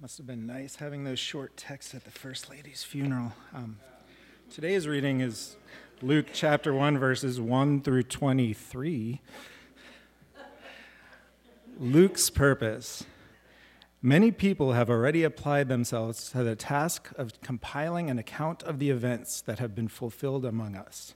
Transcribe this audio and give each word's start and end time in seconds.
Must 0.00 0.16
have 0.16 0.26
been 0.26 0.46
nice 0.46 0.76
having 0.76 1.04
those 1.04 1.18
short 1.18 1.58
texts 1.58 1.94
at 1.94 2.04
the 2.04 2.10
First 2.10 2.48
Lady's 2.48 2.82
funeral. 2.82 3.34
Um, 3.52 3.76
today's 4.50 4.88
reading 4.88 5.20
is 5.20 5.58
Luke 6.00 6.28
chapter 6.32 6.72
1, 6.72 6.96
verses 6.96 7.38
1 7.38 7.82
through 7.82 8.04
23. 8.04 9.20
Luke's 11.78 12.30
purpose. 12.30 13.04
Many 14.00 14.30
people 14.30 14.72
have 14.72 14.88
already 14.88 15.22
applied 15.22 15.68
themselves 15.68 16.30
to 16.30 16.44
the 16.44 16.56
task 16.56 17.10
of 17.18 17.38
compiling 17.42 18.08
an 18.08 18.18
account 18.18 18.62
of 18.62 18.78
the 18.78 18.88
events 18.88 19.42
that 19.42 19.58
have 19.58 19.74
been 19.74 19.88
fulfilled 19.88 20.46
among 20.46 20.76
us. 20.76 21.14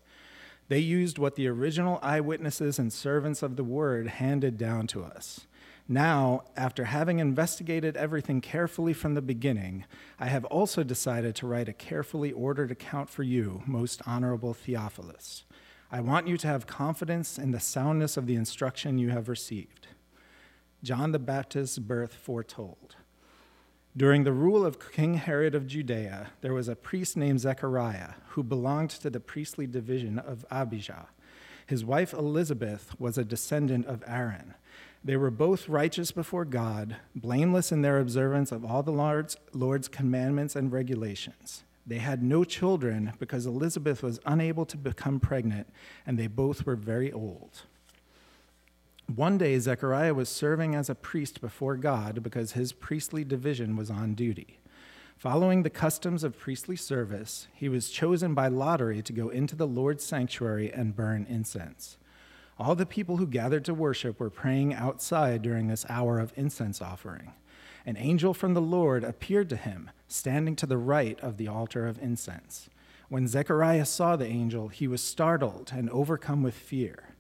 They 0.69 0.81
used 0.81 1.17
what 1.17 1.37
the 1.37 1.49
original 1.49 1.99
eyewitnesses 2.03 2.79
and 2.79 2.93
servants 2.93 3.43
of 3.43 3.57
the 3.57 3.65
word 3.65 4.09
handed 4.09 4.59
down 4.59 4.87
to 4.89 5.05
us. 5.05 5.47
Now, 5.87 6.45
after 6.57 6.85
having 6.85 7.19
investigated 7.19 7.97
everything 7.97 8.41
carefully 8.41 8.95
from 8.95 9.15
the 9.15 9.21
beginning, 9.21 9.85
I 10.19 10.27
have 10.27 10.47
also 10.47 10.83
decided 10.83 11.35
to 11.37 11.47
write 11.47 11.69
a 11.69 11.75
carefully 11.75 12.33
ordered 12.33 12.71
account 12.71 13.11
for 13.11 13.23
you, 13.23 13.63
most 13.67 14.01
honorable 14.07 14.55
Theophilus. 14.55 15.45
I 15.93 16.01
want 16.01 16.27
you 16.27 16.39
to 16.39 16.47
have 16.49 16.67
confidence 16.67 17.39
in 17.39 17.51
the 17.51 17.61
soundness 17.61 18.17
of 18.17 18.27
the 18.27 18.35
instruction 18.35 18.97
you 18.97 19.11
have 19.11 19.29
received. 19.29 19.89
John 20.83 21.13
the 21.13 21.19
Baptist's 21.19 21.79
birth 21.79 22.15
foretold. 22.15 22.97
During 23.97 24.25
the 24.25 24.33
rule 24.33 24.65
of 24.65 24.91
King 24.91 25.15
Herod 25.15 25.55
of 25.55 25.67
Judea, 25.67 26.31
there 26.41 26.55
was 26.55 26.67
a 26.67 26.75
priest 26.75 27.17
named 27.17 27.41
Zechariah 27.41 28.15
who 28.29 28.43
belonged 28.43 28.91
to 28.91 29.11
the 29.11 29.21
priestly 29.21 29.67
division 29.67 30.19
of 30.19 30.47
Abijah. 30.51 31.09
His 31.67 31.85
wife 31.85 32.13
Elizabeth 32.13 32.99
was 32.99 33.17
a 33.17 33.25
descendant 33.25 33.87
of 33.87 34.03
Aaron. 34.07 34.55
They 35.05 35.17
were 35.17 35.31
both 35.31 35.69
righteous 35.69 36.13
before 36.13 36.47
God, 36.47 36.97
blameless 37.15 37.71
in 37.71 37.83
their 37.83 37.99
observance 37.99 38.51
of 38.51 38.65
all 38.65 38.83
the 38.83 38.91
Lord's, 38.91 39.37
Lord's 39.53 39.87
commandments 39.87 40.57
and 40.57 40.73
regulations. 40.73 41.63
They 41.87 41.99
had 41.99 42.23
no 42.23 42.45
children 42.45 43.13
because 43.19 43.45
Elizabeth 43.45 44.03
was 44.03 44.19
unable 44.25 44.65
to 44.65 44.79
become 44.79 45.21
pregnant, 45.21 45.69
and 46.07 46.19
they 46.19 46.27
both 46.27 46.65
were 46.65 46.77
very 46.77 47.13
old. 47.13 47.63
One 49.15 49.37
day, 49.37 49.59
Zechariah 49.59 50.15
was 50.15 50.31
serving 50.31 50.75
as 50.75 50.89
a 50.89 50.95
priest 50.95 51.43
before 51.43 51.77
God 51.77 52.23
because 52.23 52.53
his 52.53 52.73
priestly 52.73 53.23
division 53.23 53.77
was 53.77 53.91
on 53.91 54.15
duty. 54.15 54.61
Following 55.19 55.63
the 55.63 55.71
customs 55.71 56.25
of 56.25 56.39
priestly 56.39 56.77
service, 56.77 57.47
he 57.53 57.69
was 57.69 57.91
chosen 57.91 58.33
by 58.33 58.49
lottery 58.49 59.03
to 59.03 59.13
go 59.13 59.29
into 59.29 59.55
the 59.55 59.67
Lord's 59.67 60.05
sanctuary 60.05 60.73
and 60.73 60.97
burn 60.97 61.27
incense. 61.29 61.99
All 62.57 62.77
the 62.77 62.87
people 62.87 63.17
who 63.17 63.27
gathered 63.27 63.65
to 63.65 63.75
worship 63.75 64.21
were 64.21 64.31
praying 64.31 64.75
outside 64.75 65.43
during 65.43 65.67
this 65.67 65.85
hour 65.89 66.21
of 66.21 66.33
incense 66.37 66.81
offering. 66.81 67.33
An 67.85 67.97
angel 67.97 68.33
from 68.33 68.55
the 68.55 68.63
Lord 68.63 69.03
appeared 69.03 69.49
to 69.51 69.57
him, 69.57 69.91
standing 70.07 70.55
to 70.57 70.67
the 70.67 70.79
right 70.79 71.19
of 71.21 71.37
the 71.37 71.49
altar 71.49 71.87
of 71.87 71.99
incense. 72.01 72.71
When 73.09 73.27
Zechariah 73.27 73.85
saw 73.85 74.15
the 74.15 74.27
angel, 74.27 74.69
he 74.69 74.87
was 74.87 75.03
startled 75.03 75.73
and 75.75 75.91
overcome 75.91 76.43
with 76.43 76.55
fear. 76.55 77.15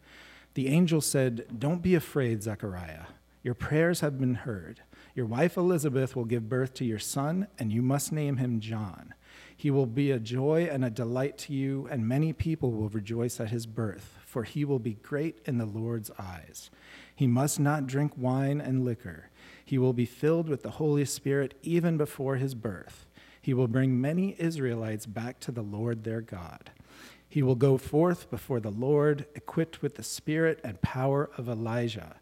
The 0.55 0.69
angel 0.69 1.01
said, 1.01 1.47
Don't 1.59 1.83
be 1.83 1.97
afraid, 1.97 2.43
Zechariah. 2.43 3.07
Your 3.43 3.55
prayers 3.55 4.01
have 4.01 4.19
been 4.19 4.37
heard. 4.37 4.81
Your 5.15 5.27
wife 5.27 5.57
Elizabeth 5.57 6.15
will 6.15 6.25
give 6.25 6.49
birth 6.49 6.75
to 6.75 6.85
your 6.85 6.99
son, 7.01 7.49
and 7.59 7.73
you 7.73 7.83
must 7.83 8.13
name 8.13 8.37
him 8.37 8.61
John. 8.61 9.15
He 9.55 9.71
will 9.71 9.87
be 9.87 10.13
a 10.13 10.19
joy 10.19 10.69
and 10.71 10.85
a 10.85 10.91
delight 10.91 11.39
to 11.39 11.53
you, 11.53 11.89
and 11.91 12.09
many 12.09 12.33
people 12.33 12.71
will 12.71 12.89
rejoice 12.89 13.41
at 13.41 13.51
his 13.51 13.67
birth 13.67 14.24
for 14.35 14.43
he 14.43 14.65
will 14.65 14.81
be 14.81 14.95
great 14.95 15.39
in 15.45 15.59
the 15.59 15.65
Lord's 15.65 16.11
eyes. 16.19 16.69
He 17.15 17.29
must 17.29 17.61
not 17.61 17.87
drink 17.87 18.15
wine 18.17 18.61
and 18.61 18.85
liquor. 18.85 19.31
He 19.65 19.79
will 19.79 19.93
be 19.93 20.07
filled 20.07 20.49
with 20.49 20.65
the 20.65 20.73
Holy 20.73 21.05
Spirit 21.05 21.55
even 21.63 21.97
before 21.97 22.35
his 22.35 22.57
birth. 22.57 23.07
He 23.41 23.55
will 23.55 23.69
bring 23.69 24.01
many 24.01 24.35
Israelites 24.37 25.07
back 25.07 25.39
to 25.39 25.53
the 25.53 25.63
Lord 25.63 26.03
their 26.03 26.21
God. 26.21 26.73
He 27.29 27.45
will 27.45 27.55
go 27.55 27.79
forth 27.79 28.29
before 28.29 28.59
the 28.59 28.73
Lord, 28.73 29.27
equipped 29.37 29.83
with 29.83 29.95
the 29.95 30.03
spirit 30.03 30.59
and 30.65 30.83
power 30.83 31.31
of 31.39 31.49
Elijah. 31.49 32.17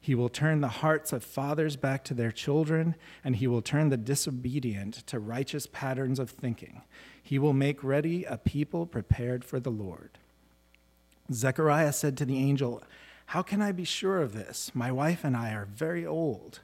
He 0.00 0.14
will 0.14 0.30
turn 0.30 0.62
the 0.62 0.68
hearts 0.68 1.12
of 1.12 1.22
fathers 1.22 1.76
back 1.76 2.02
to 2.04 2.14
their 2.14 2.32
children, 2.32 2.94
and 3.22 3.36
he 3.36 3.46
will 3.46 3.60
turn 3.60 3.90
the 3.90 3.98
disobedient 3.98 5.06
to 5.06 5.18
righteous 5.18 5.66
patterns 5.70 6.18
of 6.18 6.30
thinking. 6.30 6.80
He 7.22 7.38
will 7.38 7.52
make 7.52 7.84
ready 7.84 8.24
a 8.24 8.38
people 8.38 8.86
prepared 8.86 9.44
for 9.44 9.60
the 9.60 9.70
Lord. 9.70 10.16
Zechariah 11.32 11.92
said 11.92 12.16
to 12.16 12.24
the 12.24 12.38
angel, 12.38 12.82
How 13.26 13.42
can 13.42 13.60
I 13.60 13.72
be 13.72 13.84
sure 13.84 14.22
of 14.22 14.32
this? 14.32 14.70
My 14.74 14.90
wife 14.90 15.24
and 15.24 15.36
I 15.36 15.52
are 15.52 15.66
very 15.66 16.06
old. 16.06 16.60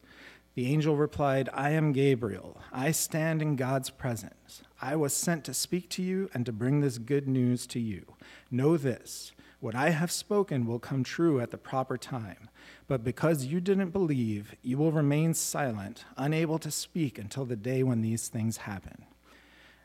The 0.55 0.73
angel 0.73 0.97
replied, 0.97 1.49
I 1.53 1.71
am 1.71 1.93
Gabriel. 1.93 2.61
I 2.73 2.93
stand 2.93 3.43
in 3.43 3.57
God's 3.57 3.91
presence. 3.91 4.63
I 4.81 4.97
was 4.97 5.13
sent 5.13 5.45
to 5.45 5.55
speak 5.55 5.91
to 5.91 6.03
you 6.03 6.31
and 6.33 6.47
to 6.47 6.53
bring 6.53 6.81
this 6.81 6.99
good 6.99 7.27
news 7.29 7.67
to 7.69 7.81
you. 7.81 8.15
Know 8.51 8.77
this 8.77 9.33
what 9.65 9.75
I 9.75 9.91
have 9.91 10.13
spoken 10.13 10.67
will 10.67 10.79
come 10.79 11.03
true 11.03 11.41
at 11.41 11.51
the 11.51 11.57
proper 11.57 11.97
time. 11.97 12.51
But 12.87 13.03
because 13.03 13.47
you 13.47 13.63
didn't 13.63 13.93
believe, 13.93 14.55
you 14.61 14.77
will 14.77 14.93
remain 14.93 15.33
silent, 15.33 16.05
unable 16.19 16.59
to 16.59 16.71
speak 16.71 17.19
until 17.19 17.47
the 17.47 17.57
day 17.57 17.83
when 17.83 18.03
these 18.03 18.29
things 18.29 18.59
happen. 18.59 19.07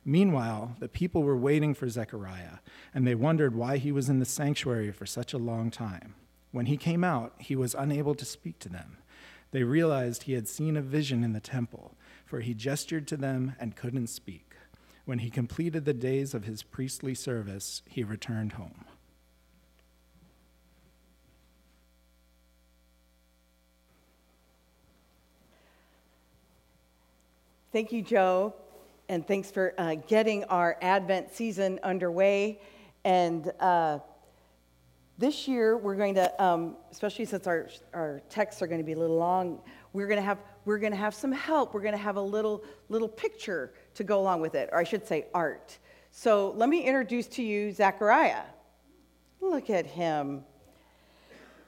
Meanwhile, 0.09 0.75
the 0.80 0.90
people 0.90 1.22
were 1.22 1.38
waiting 1.38 1.75
for 1.75 1.88
Zechariah, 1.88 2.58
and 2.96 3.06
they 3.06 3.14
wondered 3.14 3.53
why 3.53 3.78
he 3.78 3.92
was 3.92 4.09
in 4.09 4.18
the 4.18 4.25
sanctuary 4.25 4.92
for 4.92 5.06
such 5.06 5.34
a 5.34 5.38
long 5.38 5.70
time. 5.70 6.16
When 6.52 6.66
he 6.66 6.78
came 6.78 7.03
out, 7.03 7.36
he 7.38 7.56
was 7.56 7.75
unable 7.75 8.16
to 8.16 8.25
speak 8.25 8.58
to 8.62 8.69
them. 8.69 8.98
They 9.52 9.62
realized 9.62 10.24
he 10.24 10.34
had 10.34 10.48
seen 10.48 10.75
a 10.75 10.81
vision 10.81 11.24
in 11.24 11.34
the 11.34 11.40
temple, 11.40 11.96
for 12.25 12.40
he 12.40 12.56
gestured 12.56 13.08
to 13.09 13.18
them 13.18 13.53
and 13.59 13.75
couldn't 13.75 14.08
speak. 14.08 14.56
When 15.06 15.19
he 15.19 15.30
completed 15.30 15.86
the 15.86 15.94
days 15.94 16.34
of 16.34 16.46
his 16.46 16.64
priestly 16.64 17.14
service, 17.14 17.84
he 17.88 18.03
returned 18.03 18.53
home. 18.53 18.86
Thank 27.72 27.92
you, 27.92 28.02
Joe 28.02 28.56
and 29.09 29.28
thanks 29.28 29.50
for 29.50 29.74
uh, 29.80 29.96
getting 30.08 30.44
our 30.46 30.78
Advent 30.84 31.34
season 31.34 31.80
underway. 31.81 32.62
And 33.03 33.52
uh, 33.59 34.00
this 35.18 35.47
year, 35.47 35.75
we're 35.78 35.96
going 35.96 36.14
to, 36.14 36.44
um, 36.44 36.78
especially 36.92 37.25
since 37.25 37.48
our, 37.48 37.69
our 37.92 38.22
texts 38.30 38.62
are 38.62 38.68
going 38.68 38.80
to 38.80 38.86
be 38.86 38.94
a 38.94 38.98
little 39.00 39.18
long, 39.18 39.62
we're 39.94 40.08
going 40.08 40.19
to 40.19 40.25
have 40.25 40.38
we're 40.66 40.78
going 40.78 40.92
to 40.92 40.98
have 40.98 41.16
some 41.16 41.31
help. 41.31 41.74
We're 41.74 41.81
going 41.81 41.96
to 41.96 41.98
have 41.98 42.18
a 42.18 42.22
little 42.22 42.64
little 42.90 43.08
picture 43.08 43.74
to 43.96 44.03
go 44.03 44.19
along 44.19 44.42
with 44.42 44.53
it, 44.53 44.69
or 44.72 44.78
I 44.78 44.84
should 44.84 45.08
say, 45.08 45.25
art. 45.34 45.80
So 46.12 46.52
let 46.56 46.69
me 46.69 46.84
introduce 46.84 47.25
to 47.28 47.44
you 47.44 47.72
Zachariah. 47.72 48.44
Look 49.42 49.72
at 49.72 49.88
him. 49.88 50.44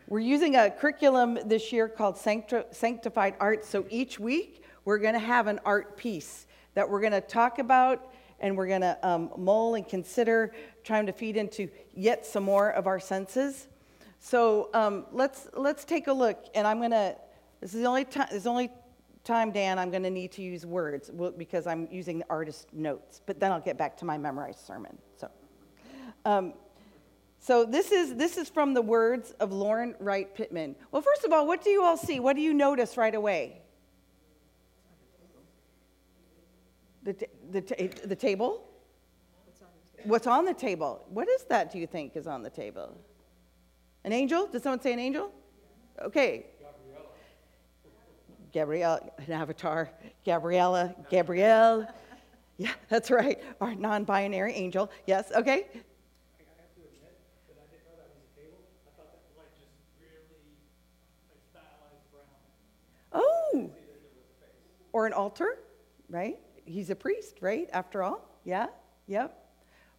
We're 0.08 0.20
using 0.20 0.56
a 0.56 0.70
curriculum 0.70 1.40
this 1.46 1.72
year 1.72 1.88
called 1.88 2.18
Sanctified 2.18 3.36
Art. 3.40 3.66
So 3.66 3.86
each 3.90 4.20
week, 4.20 4.64
we're 4.86 5.00
going 5.00 5.14
to 5.14 5.20
have 5.20 5.48
an 5.48 5.60
art 5.66 5.98
piece 5.98 6.46
that 6.74 6.90
we're 6.90 7.02
going 7.02 7.12
to 7.14 7.22
talk 7.22 7.60
about 7.60 8.12
and 8.40 8.58
we're 8.58 8.68
going 8.68 8.82
to 8.82 8.98
um, 9.08 9.32
mull 9.38 9.76
and 9.76 9.88
consider 9.88 10.54
trying 10.84 11.06
to 11.06 11.14
feed 11.14 11.38
into 11.38 11.70
yet 11.94 12.26
some 12.26 12.44
more 12.44 12.72
of 12.72 12.88
our 12.88 13.00
senses. 13.00 13.68
So 14.20 14.70
um, 14.74 15.06
let's 15.12 15.48
let's 15.54 15.84
take 15.84 16.08
a 16.08 16.14
look, 16.14 16.46
and 16.54 16.68
I'm 16.68 16.78
going 16.78 16.92
to. 16.92 17.16
This 17.60 17.74
is 17.74 17.82
the 17.82 17.88
only 17.88 18.06
time. 18.06 18.28
This 18.32 18.46
only 18.46 18.70
time, 19.24 19.52
Dan, 19.52 19.80
I'm 19.80 19.90
going 19.90 20.04
to 20.04 20.10
need 20.10 20.32
to 20.34 20.42
use 20.42 20.66
words 20.66 21.10
because 21.38 21.66
I'm 21.66 21.88
using 21.92 22.20
the 22.20 22.26
artist 22.30 22.68
notes. 22.72 23.22
But 23.26 23.40
then 23.40 23.52
I'll 23.52 23.62
get 23.62 23.78
back 23.78 23.98
to 23.98 24.06
my 24.06 24.18
memorized 24.18 24.66
sermon. 24.66 24.98
So. 25.18 25.30
Um, 26.26 26.54
so 27.40 27.66
this 27.66 27.92
is 27.92 28.16
this 28.16 28.38
is 28.38 28.50
from 28.50 28.76
the 28.76 28.84
words 28.84 29.32
of 29.40 29.52
Lauren 29.52 29.96
Wright 30.00 30.34
Pittman. 30.36 30.76
Well, 30.92 31.02
first 31.02 31.24
of 31.24 31.34
all, 31.34 31.48
what 31.48 31.64
do 31.64 31.72
you 31.72 31.84
all 31.84 31.98
see? 31.98 32.20
What 32.20 32.36
do 32.36 32.42
you 32.44 32.54
notice 32.54 32.98
right 32.98 33.16
away? 33.16 33.61
The, 37.04 37.14
t- 37.14 37.26
the, 37.52 37.62
t- 37.62 37.88
the 38.06 38.16
table? 38.16 38.64
What's 40.04 40.28
on 40.28 40.46
the 40.46 40.54
table? 40.54 41.06
What 41.10 41.28
is 41.30 41.44
that, 41.46 41.72
do 41.72 41.80
you 41.80 41.88
think, 41.88 42.16
is 42.16 42.28
on 42.28 42.42
the 42.44 42.50
table? 42.50 42.98
An 44.04 44.14
angel? 44.14 44.48
Did 44.48 44.64
someone 44.64 44.82
say 44.82 44.94
an 44.94 45.00
angel? 45.00 45.32
Okay. 46.02 46.46
Gabrielle, 48.52 49.14
an 49.18 49.32
avatar. 49.32 49.90
Gabriella, 50.26 50.96
Gabrielle. 51.10 51.88
Yeah, 52.58 52.74
that's 52.90 53.10
right. 53.10 53.42
Our 53.60 53.74
non 53.74 54.04
binary 54.04 54.54
angel. 54.54 54.92
Yes, 55.08 55.32
okay. 55.36 55.66
Oh, 63.12 63.72
or 64.94 65.08
an 65.08 65.14
altar, 65.14 65.58
right? 66.08 66.38
He's 66.72 66.90
a 66.90 66.96
priest, 66.96 67.38
right? 67.42 67.70
After 67.74 68.04
all, 68.04 68.28
yeah, 68.44 68.68
yep. 69.08 69.38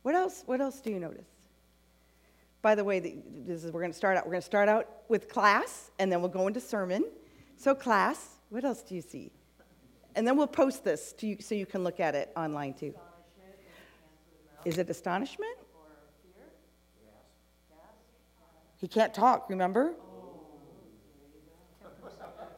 What 0.02 0.14
else? 0.14 0.42
What 0.46 0.60
else 0.60 0.80
do 0.80 0.90
you 0.90 0.98
notice? 0.98 1.26
By 2.60 2.74
the 2.74 2.84
way, 2.84 3.00
this 3.00 3.64
is 3.64 3.72
we're 3.72 3.80
going 3.80 3.92
to 3.92 3.96
start 3.96 4.16
out. 4.16 4.24
We're 4.24 4.32
going 4.32 4.42
to 4.42 4.46
start 4.46 4.69
out 4.69 4.88
with 5.08 5.28
class, 5.28 5.90
and 5.98 6.10
then 6.10 6.20
we'll 6.20 6.30
go 6.30 6.46
into 6.46 6.60
sermon. 6.60 7.04
So, 7.56 7.74
class. 7.74 8.38
What 8.50 8.64
else 8.64 8.82
do 8.82 8.94
you 8.94 9.02
see? 9.02 9.32
And 10.14 10.26
then 10.26 10.36
we'll 10.36 10.46
post 10.46 10.84
this 10.84 11.12
to 11.14 11.26
you, 11.26 11.36
so 11.40 11.54
you 11.54 11.66
can 11.66 11.82
look 11.82 12.00
at 12.00 12.14
it 12.14 12.30
online 12.36 12.74
too. 12.74 12.94
Is 14.64 14.78
it 14.78 14.90
astonishment? 14.90 15.56
He 18.76 18.88
can't 18.88 19.14
talk, 19.14 19.48
remember? 19.48 19.94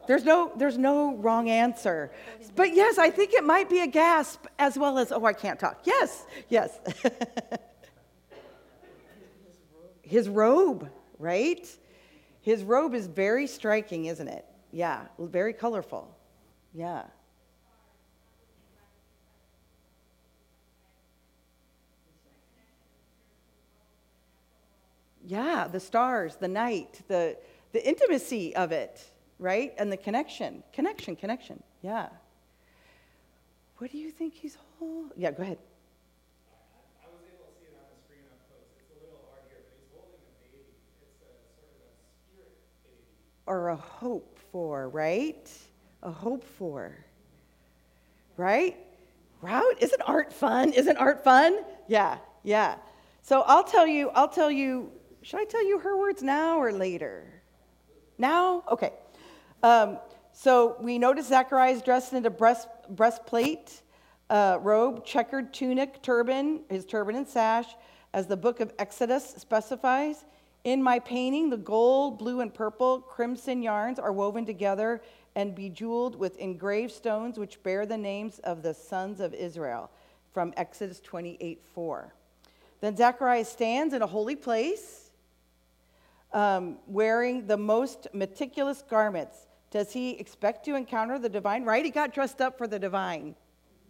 There's 0.07 0.23
no, 0.23 0.51
there's 0.55 0.77
no 0.77 1.15
wrong 1.15 1.49
answer. 1.49 2.11
But 2.55 2.73
yes, 2.73 2.97
I 2.97 3.09
think 3.09 3.33
it 3.33 3.43
might 3.43 3.69
be 3.69 3.81
a 3.81 3.87
gasp 3.87 4.45
as 4.59 4.77
well 4.77 4.97
as, 4.97 5.11
oh, 5.11 5.25
I 5.25 5.33
can't 5.33 5.59
talk. 5.59 5.81
Yes, 5.83 6.25
yes. 6.49 6.79
His 10.01 10.29
robe, 10.29 10.89
right? 11.17 11.67
His 12.41 12.63
robe 12.63 12.93
is 12.93 13.07
very 13.07 13.47
striking, 13.47 14.05
isn't 14.05 14.27
it? 14.27 14.45
Yeah, 14.71 15.05
very 15.17 15.53
colorful. 15.53 16.15
Yeah. 16.73 17.03
Yeah, 25.25 25.67
the 25.67 25.79
stars, 25.79 26.35
the 26.35 26.47
night, 26.47 27.01
the, 27.07 27.35
the 27.71 27.87
intimacy 27.87 28.55
of 28.55 28.71
it, 28.71 29.03
right? 29.39 29.73
And 29.77 29.91
the 29.91 29.97
connection. 29.97 30.63
Connection, 30.73 31.15
connection. 31.15 31.61
Yeah. 31.81 32.09
What 33.77 33.91
do 33.91 33.97
you 33.97 34.11
think 34.11 34.33
he's 34.33 34.57
holding? 34.79 35.11
Yeah, 35.17 35.31
go 35.31 35.43
ahead. 35.43 35.57
Or 43.47 43.69
a 43.69 43.75
hope 43.75 44.39
for, 44.51 44.89
right? 44.89 45.51
A 46.01 46.09
hope 46.09 46.43
for. 46.43 46.97
Right? 48.37 48.75
Route? 49.41 49.77
Isn't 49.79 50.01
art 50.01 50.33
fun? 50.33 50.73
Isn't 50.73 50.97
art 50.97 51.23
fun? 51.23 51.59
Yeah, 51.87 52.17
yeah. 52.43 52.77
So 53.21 53.41
I'll 53.41 53.63
tell 53.63 53.85
you, 53.85 54.09
I'll 54.09 54.27
tell 54.27 54.49
you 54.49 54.91
should 55.25 55.39
I 55.39 55.45
tell 55.45 55.65
you 55.65 55.79
her 55.79 55.97
words 55.97 56.21
now 56.21 56.59
or 56.59 56.71
later? 56.71 57.25
Now? 58.19 58.63
Okay. 58.71 58.93
Um, 59.65 59.97
so 60.31 60.77
we 60.79 60.99
notice 60.99 61.29
Zacharias 61.29 61.81
dressed 61.81 62.13
in 62.13 62.23
a 62.23 62.29
breast, 62.29 62.67
breastplate, 62.87 63.81
uh, 64.29 64.59
robe, 64.61 65.03
checkered 65.03 65.55
tunic, 65.55 66.03
turban, 66.03 66.59
his 66.69 66.85
turban 66.85 67.15
and 67.15 67.27
sash, 67.27 67.65
as 68.13 68.27
the 68.27 68.37
book 68.37 68.59
of 68.59 68.71
Exodus 68.77 69.27
specifies. 69.27 70.23
In 70.65 70.83
my 70.83 70.99
painting, 70.99 71.49
the 71.49 71.57
gold, 71.57 72.19
blue, 72.19 72.41
and 72.41 72.53
purple 72.53 73.01
crimson 73.01 73.63
yarns 73.63 73.97
are 73.97 74.11
woven 74.11 74.45
together 74.45 75.01
and 75.33 75.55
bejeweled 75.55 76.15
with 76.15 76.37
engraved 76.37 76.93
stones 76.93 77.39
which 77.39 77.63
bear 77.63 77.87
the 77.87 77.97
names 77.97 78.37
of 78.43 78.61
the 78.61 78.75
sons 78.75 79.19
of 79.19 79.33
Israel 79.33 79.89
from 80.31 80.53
Exodus 80.57 80.99
28 80.99 81.59
4. 81.73 82.13
Then 82.81 82.95
Zacharias 82.95 83.49
stands 83.49 83.95
in 83.95 84.03
a 84.03 84.07
holy 84.07 84.35
place 84.35 85.09
um, 86.33 86.77
wearing 86.85 87.47
the 87.47 87.57
most 87.57 88.05
meticulous 88.13 88.83
garments. 88.87 89.47
Does 89.71 89.91
he 89.91 90.11
expect 90.11 90.65
to 90.65 90.75
encounter 90.75 91.19
the 91.19 91.29
divine? 91.29 91.63
Right? 91.63 91.83
He 91.83 91.91
got 91.91 92.13
dressed 92.13 92.41
up 92.41 92.57
for 92.57 92.67
the 92.67 92.79
divine, 92.79 93.35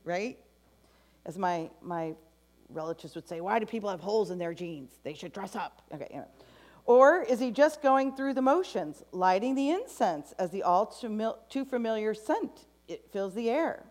right? 0.03 0.37
As 1.25 1.37
my, 1.37 1.69
my 1.81 2.15
relatives 2.69 3.15
would 3.15 3.27
say, 3.27 3.41
why 3.41 3.59
do 3.59 3.65
people 3.65 3.89
have 3.89 3.99
holes 3.99 4.31
in 4.31 4.37
their 4.37 4.53
jeans? 4.53 4.91
They 5.03 5.13
should 5.13 5.33
dress 5.33 5.55
up. 5.55 5.81
Okay, 5.93 6.21
Or 6.85 7.21
is 7.21 7.39
he 7.39 7.51
just 7.51 7.81
going 7.81 8.15
through 8.15 8.33
the 8.33 8.41
motions, 8.41 9.03
lighting 9.11 9.55
the 9.55 9.69
incense 9.69 10.33
as 10.39 10.51
the 10.51 10.63
all 10.63 10.85
too 10.87 11.65
familiar 11.65 12.13
scent? 12.13 12.65
It 12.87 13.05
fills 13.11 13.33
the 13.33 13.49
air. 13.49 13.85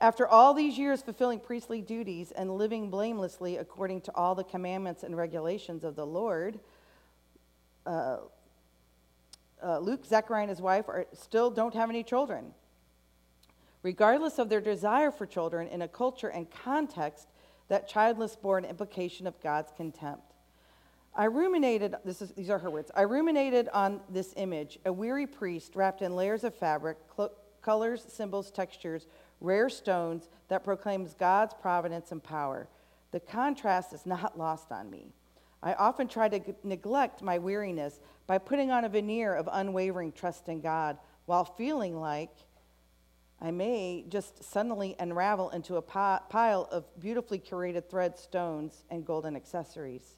After 0.00 0.28
all 0.28 0.54
these 0.54 0.78
years 0.78 1.02
fulfilling 1.02 1.40
priestly 1.40 1.80
duties 1.80 2.30
and 2.30 2.56
living 2.56 2.88
blamelessly 2.88 3.56
according 3.56 4.02
to 4.02 4.14
all 4.14 4.34
the 4.36 4.44
commandments 4.44 5.02
and 5.02 5.16
regulations 5.16 5.82
of 5.82 5.96
the 5.96 6.06
Lord, 6.06 6.60
uh, 7.84 8.18
uh, 9.62 9.78
Luke, 9.78 10.04
Zechariah, 10.04 10.42
and 10.42 10.50
his 10.50 10.60
wife 10.60 10.88
are, 10.88 11.06
still 11.12 11.50
don't 11.50 11.74
have 11.74 11.90
any 11.90 12.02
children. 12.02 12.52
Regardless 13.82 14.38
of 14.38 14.48
their 14.48 14.60
desire 14.60 15.10
for 15.10 15.26
children, 15.26 15.68
in 15.68 15.82
a 15.82 15.88
culture 15.88 16.28
and 16.28 16.50
context, 16.50 17.28
that 17.68 17.88
childless 17.88 18.36
bore 18.36 18.58
an 18.58 18.64
implication 18.64 19.26
of 19.26 19.40
God's 19.40 19.72
contempt. 19.76 20.34
I 21.14 21.24
ruminated, 21.24 21.94
is, 22.04 22.18
these 22.36 22.50
are 22.50 22.58
her 22.58 22.70
words, 22.70 22.90
I 22.94 23.02
ruminated 23.02 23.68
on 23.72 24.00
this 24.08 24.34
image, 24.36 24.78
a 24.84 24.92
weary 24.92 25.26
priest 25.26 25.74
wrapped 25.74 26.02
in 26.02 26.14
layers 26.14 26.44
of 26.44 26.54
fabric, 26.54 26.98
cl- 27.16 27.32
colors, 27.62 28.06
symbols, 28.08 28.50
textures, 28.50 29.06
rare 29.40 29.68
stones 29.68 30.28
that 30.48 30.64
proclaims 30.64 31.14
God's 31.14 31.54
providence 31.54 32.12
and 32.12 32.22
power. 32.22 32.68
The 33.10 33.20
contrast 33.20 33.92
is 33.92 34.06
not 34.06 34.38
lost 34.38 34.70
on 34.70 34.90
me. 34.90 35.12
I 35.62 35.74
often 35.74 36.08
try 36.08 36.28
to 36.28 36.54
neglect 36.62 37.22
my 37.22 37.38
weariness 37.38 38.00
by 38.26 38.38
putting 38.38 38.70
on 38.70 38.84
a 38.84 38.88
veneer 38.88 39.34
of 39.34 39.48
unwavering 39.50 40.12
trust 40.12 40.48
in 40.48 40.60
God 40.60 40.98
while 41.26 41.44
feeling 41.44 41.98
like 42.00 42.30
I 43.40 43.50
may 43.50 44.04
just 44.08 44.42
suddenly 44.42 44.96
unravel 44.98 45.50
into 45.50 45.76
a 45.76 45.82
pi- 45.82 46.20
pile 46.28 46.68
of 46.72 46.84
beautifully 46.98 47.38
curated 47.38 47.88
thread 47.88 48.18
stones 48.18 48.84
and 48.90 49.04
golden 49.04 49.36
accessories. 49.36 50.16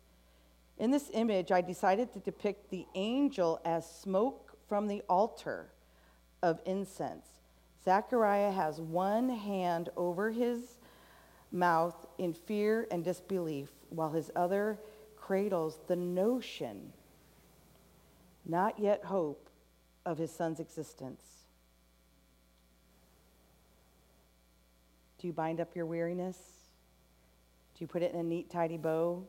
In 0.78 0.90
this 0.90 1.10
image, 1.12 1.52
I 1.52 1.60
decided 1.60 2.12
to 2.14 2.20
depict 2.20 2.70
the 2.70 2.87
angel 2.94 3.60
as 3.64 3.90
smoke 3.90 4.56
from 4.69 4.87
the 4.87 5.02
altar 5.08 5.70
of 6.42 6.60
incense. 6.64 7.26
Zechariah 7.84 8.52
has 8.52 8.81
one 8.81 9.28
hand 9.28 9.90
over 9.96 10.31
his 10.31 10.78
mouth 11.52 12.06
in 12.16 12.32
fear 12.32 12.87
and 12.90 13.04
disbelief, 13.04 13.69
while 13.90 14.10
his 14.10 14.31
other 14.34 14.78
cradles 15.30 15.78
the 15.86 15.94
notion, 15.94 16.92
not 18.44 18.76
yet 18.80 19.04
hope, 19.04 19.48
of 20.04 20.18
his 20.18 20.32
son's 20.32 20.58
existence. 20.58 21.22
Do 25.20 25.28
you 25.28 25.32
bind 25.32 25.60
up 25.60 25.76
your 25.76 25.86
weariness? 25.86 26.36
Do 26.36 27.84
you 27.84 27.86
put 27.86 28.02
it 28.02 28.12
in 28.12 28.18
a 28.18 28.24
neat, 28.24 28.50
tidy 28.50 28.76
bow? 28.76 29.24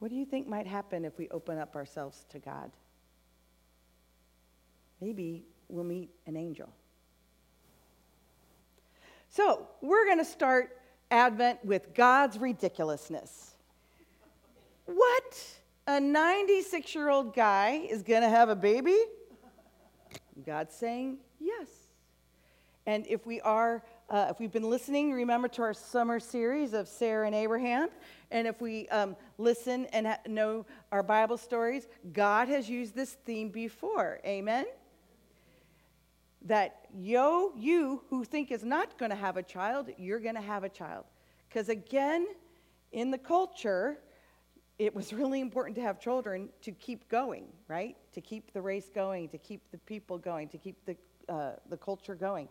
What 0.00 0.10
do 0.10 0.14
you 0.14 0.26
think 0.26 0.46
might 0.46 0.66
happen 0.66 1.06
if 1.06 1.16
we 1.16 1.26
open 1.30 1.56
up 1.56 1.74
ourselves 1.74 2.26
to 2.32 2.38
God? 2.38 2.70
Maybe 5.00 5.46
we'll 5.70 5.84
meet 5.84 6.10
an 6.26 6.36
angel. 6.36 6.68
So, 9.30 9.68
we're 9.80 10.04
going 10.04 10.18
to 10.18 10.24
start 10.24 10.77
Advent 11.10 11.64
with 11.64 11.94
God's 11.94 12.38
ridiculousness. 12.38 13.54
What? 14.84 15.46
A 15.86 16.00
96 16.00 16.94
year 16.94 17.08
old 17.08 17.34
guy 17.34 17.86
is 17.88 18.02
going 18.02 18.22
to 18.22 18.28
have 18.28 18.48
a 18.48 18.56
baby? 18.56 18.98
God's 20.44 20.74
saying 20.74 21.18
yes. 21.40 21.66
And 22.86 23.06
if 23.06 23.26
we 23.26 23.40
are, 23.42 23.82
uh, 24.08 24.28
if 24.30 24.40
we've 24.40 24.52
been 24.52 24.70
listening, 24.70 25.12
remember 25.12 25.48
to 25.48 25.62
our 25.62 25.74
summer 25.74 26.18
series 26.18 26.72
of 26.72 26.88
Sarah 26.88 27.26
and 27.26 27.34
Abraham. 27.34 27.88
And 28.30 28.46
if 28.46 28.60
we 28.60 28.88
um, 28.88 29.16
listen 29.36 29.84
and 29.86 30.06
ha- 30.06 30.20
know 30.26 30.64
our 30.90 31.02
Bible 31.02 31.36
stories, 31.36 31.86
God 32.12 32.48
has 32.48 32.68
used 32.68 32.94
this 32.94 33.12
theme 33.26 33.50
before. 33.50 34.20
Amen? 34.24 34.64
That 36.42 36.86
yo, 36.94 37.52
you 37.56 38.02
who 38.08 38.24
think 38.24 38.50
is 38.50 38.64
not 38.64 38.98
going 38.98 39.10
to 39.10 39.16
have 39.16 39.36
a 39.36 39.42
child, 39.42 39.90
you're 39.98 40.20
going 40.20 40.34
to 40.34 40.40
have 40.40 40.64
a 40.64 40.68
child. 40.68 41.04
Because 41.48 41.68
again, 41.68 42.26
in 42.92 43.10
the 43.10 43.18
culture, 43.18 43.98
it 44.78 44.94
was 44.94 45.12
really 45.12 45.40
important 45.40 45.76
to 45.76 45.82
have 45.82 46.00
children 46.00 46.48
to 46.62 46.72
keep 46.72 47.08
going, 47.08 47.46
right? 47.66 47.96
To 48.12 48.20
keep 48.20 48.52
the 48.52 48.60
race 48.60 48.90
going, 48.94 49.28
to 49.30 49.38
keep 49.38 49.62
the 49.70 49.78
people 49.78 50.18
going, 50.18 50.48
to 50.48 50.58
keep 50.58 50.76
the, 50.84 50.96
uh, 51.28 51.52
the 51.68 51.76
culture 51.76 52.14
going. 52.14 52.48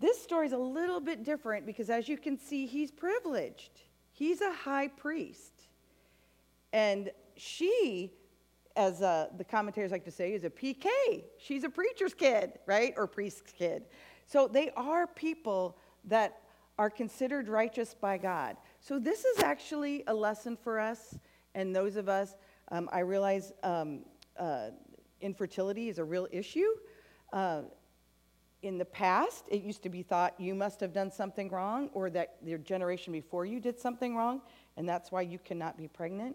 This 0.00 0.20
story 0.20 0.46
is 0.46 0.52
a 0.52 0.58
little 0.58 1.00
bit 1.00 1.24
different 1.24 1.66
because, 1.66 1.88
as 1.88 2.08
you 2.08 2.18
can 2.18 2.38
see, 2.38 2.66
he's 2.66 2.90
privileged. 2.90 3.82
He's 4.12 4.40
a 4.40 4.52
high 4.52 4.88
priest. 4.88 5.68
And 6.72 7.10
she 7.36 8.12
as 8.76 9.02
uh, 9.02 9.28
the 9.36 9.44
commentators 9.44 9.90
like 9.90 10.04
to 10.04 10.10
say, 10.10 10.32
is 10.32 10.44
a 10.44 10.50
PK. 10.50 10.86
She's 11.38 11.64
a 11.64 11.68
preacher's 11.68 12.14
kid, 12.14 12.58
right? 12.66 12.92
Or 12.96 13.06
priest's 13.06 13.52
kid. 13.52 13.84
So 14.26 14.48
they 14.48 14.70
are 14.70 15.06
people 15.06 15.78
that 16.04 16.40
are 16.78 16.90
considered 16.90 17.48
righteous 17.48 17.94
by 17.94 18.18
God. 18.18 18.56
So 18.80 18.98
this 18.98 19.24
is 19.24 19.40
actually 19.40 20.02
a 20.06 20.14
lesson 20.14 20.56
for 20.56 20.80
us 20.80 21.18
and 21.54 21.74
those 21.74 21.96
of 21.96 22.08
us. 22.08 22.34
Um, 22.70 22.88
I 22.92 23.00
realize 23.00 23.52
um, 23.62 24.00
uh, 24.38 24.70
infertility 25.20 25.88
is 25.88 25.98
a 25.98 26.04
real 26.04 26.26
issue. 26.32 26.68
Uh, 27.32 27.62
in 28.62 28.78
the 28.78 28.84
past, 28.84 29.44
it 29.48 29.62
used 29.62 29.82
to 29.82 29.88
be 29.90 30.02
thought 30.02 30.34
you 30.40 30.54
must 30.54 30.80
have 30.80 30.92
done 30.92 31.10
something 31.10 31.50
wrong 31.50 31.90
or 31.92 32.08
that 32.10 32.36
your 32.42 32.58
generation 32.58 33.12
before 33.12 33.44
you 33.44 33.60
did 33.60 33.78
something 33.78 34.16
wrong, 34.16 34.40
and 34.76 34.88
that's 34.88 35.12
why 35.12 35.20
you 35.20 35.38
cannot 35.38 35.76
be 35.76 35.86
pregnant. 35.86 36.34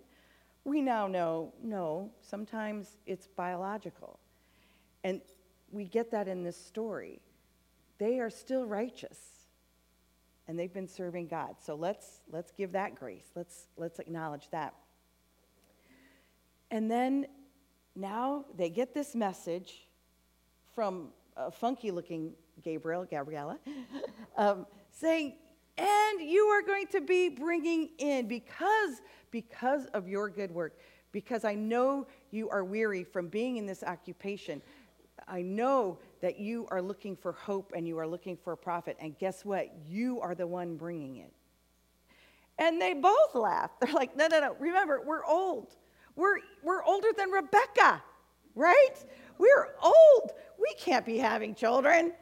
We 0.70 0.84
now 0.84 1.08
know 1.08 1.52
no, 1.64 2.12
sometimes 2.22 3.00
it's 3.08 3.26
biological. 3.26 4.20
And 5.04 5.20
we 5.72 5.86
get 5.86 6.12
that 6.12 6.28
in 6.28 6.44
this 6.44 6.56
story. 6.56 7.22
They 7.98 8.20
are 8.20 8.30
still 8.30 8.68
righteous 8.68 9.18
and 10.48 10.60
they've 10.60 10.72
been 10.72 10.88
serving 10.88 11.28
God. 11.28 11.56
So 11.60 11.74
let's 11.74 12.22
let's 12.32 12.52
give 12.52 12.72
that 12.74 12.94
grace. 12.94 13.32
Let's 13.36 13.66
let's 13.78 13.98
acknowledge 13.98 14.48
that. 14.52 14.76
And 16.70 16.90
then 16.90 17.26
now 17.96 18.46
they 18.56 18.70
get 18.70 18.94
this 18.94 19.16
message 19.16 19.88
from 20.76 21.10
a 21.36 21.50
funky 21.50 21.90
looking 21.90 22.34
Gabriel, 22.64 23.08
Gabriella, 23.10 23.58
um, 24.38 24.68
saying, 24.92 25.34
and 25.80 26.22
you 26.22 26.46
are 26.46 26.62
going 26.62 26.88
to 26.88 27.02
be 27.02 27.30
bringing 27.30 27.90
in 27.98 28.28
because 28.28 29.02
because 29.32 29.86
of 29.88 30.08
your 30.08 30.30
good 30.30 30.52
work. 30.52 30.78
Because 31.12 31.44
i 31.46 31.56
know 31.56 32.06
you 32.32 32.50
are 32.50 32.64
weary 32.64 33.04
from 33.04 33.28
being 33.28 33.58
in 33.58 33.66
this 33.66 33.84
occupation. 33.84 34.62
I 35.28 35.42
know 35.42 36.00
that 36.22 36.40
you 36.40 36.68
are 36.72 36.82
looking 36.82 37.16
for 37.16 37.32
hope 37.32 37.74
and 37.76 37.88
you 37.88 37.98
are 37.98 38.08
looking 38.08 38.38
for 38.38 38.54
a 38.54 38.58
prophet. 38.58 38.98
And 39.00 39.18
guess 39.18 39.44
what? 39.44 39.70
You 39.88 40.20
are 40.22 40.36
the 40.36 40.48
one 40.48 40.76
bringing 40.76 41.18
it. 41.18 41.32
And 42.58 42.82
they 42.82 42.94
both 42.94 43.34
laugh 43.34 43.72
they're 43.80 43.94
like 43.94 44.16
no 44.16 44.28
no 44.28 44.40
no. 44.40 44.56
Remember 44.60 45.02
we're 45.06 45.26
old. 45.26 45.76
We're 46.16 46.40
we're 46.64 46.84
older 46.84 47.10
than 47.18 47.32
rebecca 47.32 48.04
right? 48.60 49.06
We're 49.38 49.70
old. 49.82 50.34
We 50.60 50.74
can't 50.78 51.06
be 51.06 51.18
having 51.18 51.56
children. 51.56 52.14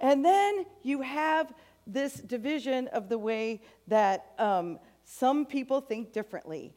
And 0.00 0.24
then 0.24 0.64
you 0.82 1.02
have 1.02 1.52
this 1.86 2.14
division 2.14 2.88
of 2.88 3.08
the 3.08 3.18
way 3.18 3.60
that 3.88 4.32
um, 4.38 4.78
some 5.04 5.44
people 5.46 5.80
think 5.80 6.12
differently. 6.12 6.72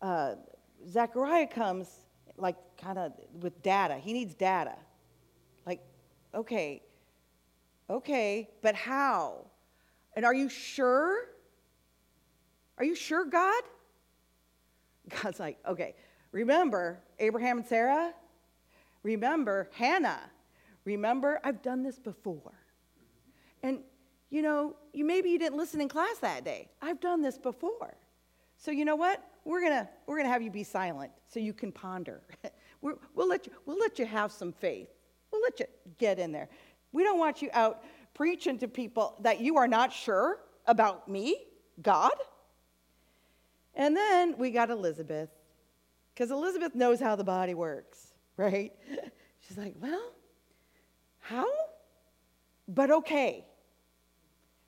Uh, 0.00 0.34
Zechariah 0.88 1.46
comes 1.46 1.88
like 2.36 2.56
kind 2.80 2.98
of 2.98 3.12
with 3.40 3.62
data. 3.62 3.96
He 3.96 4.12
needs 4.12 4.34
data. 4.34 4.76
Like, 5.66 5.80
okay, 6.34 6.82
okay, 7.88 8.48
but 8.62 8.74
how? 8.74 9.46
And 10.14 10.24
are 10.24 10.34
you 10.34 10.48
sure? 10.48 11.28
Are 12.78 12.84
you 12.84 12.94
sure, 12.94 13.24
God? 13.24 13.62
God's 15.22 15.40
like, 15.40 15.58
okay, 15.66 15.94
remember 16.32 17.00
Abraham 17.18 17.58
and 17.58 17.66
Sarah? 17.66 18.12
Remember 19.02 19.68
Hannah? 19.74 20.30
Remember, 20.84 21.40
I've 21.44 21.62
done 21.62 21.82
this 21.82 21.98
before. 21.98 22.52
And 23.62 23.80
you 24.30 24.42
know, 24.42 24.76
you 24.92 25.04
maybe 25.04 25.30
you 25.30 25.38
didn't 25.38 25.56
listen 25.56 25.80
in 25.80 25.88
class 25.88 26.18
that 26.18 26.44
day. 26.44 26.68
I've 26.82 27.00
done 27.00 27.22
this 27.22 27.38
before. 27.38 27.96
So 28.56 28.70
you 28.70 28.84
know 28.84 28.96
what? 28.96 29.22
We're 29.44 29.62
gonna 29.62 29.88
we're 30.06 30.16
gonna 30.16 30.30
have 30.30 30.42
you 30.42 30.50
be 30.50 30.64
silent 30.64 31.12
so 31.28 31.38
you 31.40 31.52
can 31.52 31.70
ponder. 31.70 32.22
we 32.80 32.92
will 33.14 33.28
let 33.28 33.46
you 33.46 33.52
we'll 33.66 33.78
let 33.78 33.98
you 33.98 34.06
have 34.06 34.32
some 34.32 34.52
faith. 34.52 34.88
We'll 35.30 35.42
let 35.42 35.60
you 35.60 35.66
get 35.98 36.18
in 36.18 36.32
there. 36.32 36.48
We 36.92 37.02
don't 37.02 37.18
want 37.18 37.42
you 37.42 37.50
out 37.52 37.84
preaching 38.14 38.58
to 38.58 38.68
people 38.68 39.16
that 39.20 39.40
you 39.40 39.56
are 39.56 39.68
not 39.68 39.92
sure 39.92 40.38
about 40.66 41.08
me, 41.08 41.36
God. 41.82 42.12
And 43.74 43.96
then 43.96 44.38
we 44.38 44.50
got 44.50 44.70
Elizabeth, 44.70 45.28
because 46.14 46.30
Elizabeth 46.30 46.74
knows 46.74 47.00
how 47.00 47.16
the 47.16 47.24
body 47.24 47.54
works, 47.54 48.12
right? 48.36 48.72
She's 49.40 49.58
like, 49.58 49.74
well, 49.80 50.12
how? 51.20 51.48
But 52.68 52.90
okay. 52.90 53.44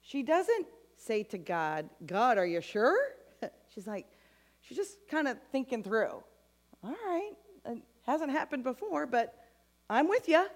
She 0.06 0.22
doesn't 0.22 0.66
say 0.96 1.24
to 1.24 1.38
God, 1.38 1.88
God, 2.06 2.38
are 2.38 2.46
you 2.46 2.60
sure? 2.60 2.96
She's 3.74 3.88
like, 3.88 4.06
she's 4.60 4.78
just 4.78 4.98
kind 5.10 5.26
of 5.26 5.36
thinking 5.50 5.82
through. 5.82 6.22
All 6.84 6.94
right, 7.04 7.32
it 7.64 7.82
hasn't 8.06 8.30
happened 8.30 8.62
before, 8.62 9.06
but 9.06 9.34
I'm 9.90 10.08
with 10.08 10.28
you. 10.28 10.46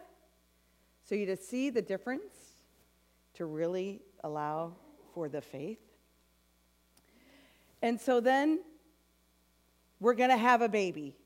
So 1.02 1.16
you 1.16 1.26
to 1.26 1.36
see 1.36 1.70
the 1.70 1.82
difference, 1.82 2.32
to 3.34 3.46
really 3.46 4.02
allow 4.22 4.76
for 5.14 5.28
the 5.28 5.40
faith. 5.40 5.80
And 7.82 8.00
so 8.00 8.20
then 8.20 8.60
we're 9.98 10.14
going 10.14 10.30
to 10.30 10.36
have 10.36 10.62
a 10.62 10.68
baby. 10.68 11.16